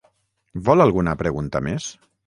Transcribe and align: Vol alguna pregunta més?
Vol 0.69 0.85
alguna 0.87 1.15
pregunta 1.21 1.65
més? 1.69 1.93